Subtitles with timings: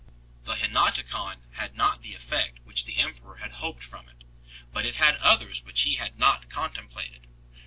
[0.45, 4.23] The Henoticon had not the effect which the emperor had hoped from it,
[4.73, 7.27] but it had others which he had not contemplated.